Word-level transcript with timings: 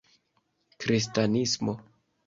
kristanismo 0.79 1.73